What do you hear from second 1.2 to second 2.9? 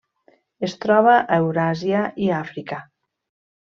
Euràsia i Àfrica.